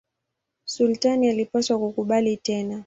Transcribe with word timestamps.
Sultani 0.65 1.29
alipaswa 1.29 1.79
kukubali 1.79 2.37
tena. 2.37 2.79